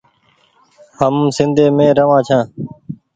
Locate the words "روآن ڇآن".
1.97-2.45